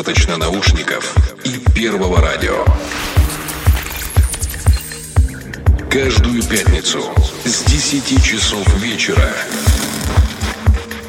Достаточно 0.00 0.38
наушников 0.38 1.14
и 1.44 1.58
первого 1.74 2.22
радио. 2.22 2.64
Каждую 5.90 6.42
пятницу 6.42 7.02
с 7.44 7.64
10 7.64 8.24
часов 8.24 8.66
вечера 8.76 9.30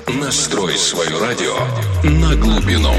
настрой 0.08 0.78
свое 0.78 1.18
радио 1.20 1.56
на 2.04 2.36
глубину. 2.36 2.94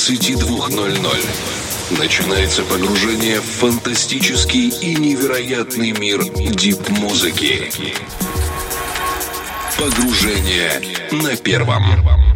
22.00 0.00 2.00
начинается 2.00 2.62
погружение 2.62 3.38
в 3.38 3.44
фантастический 3.44 4.68
и 4.68 4.96
невероятный 4.96 5.92
мир 5.92 6.24
дип-музыки. 6.24 7.70
Погружение 9.76 10.80
на 11.12 11.36
первом. 11.36 12.29